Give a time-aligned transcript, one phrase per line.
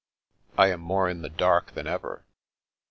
[0.57, 2.25] "I am more in the dark than ever."